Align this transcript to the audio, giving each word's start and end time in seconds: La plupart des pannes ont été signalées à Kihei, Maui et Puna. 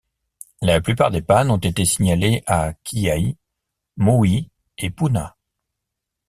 La 0.63 0.81
plupart 0.81 1.11
des 1.11 1.21
pannes 1.21 1.51
ont 1.51 1.57
été 1.59 1.85
signalées 1.85 2.41
à 2.47 2.73
Kihei, 2.83 3.37
Maui 3.97 4.49
et 4.79 4.89
Puna. 4.89 5.37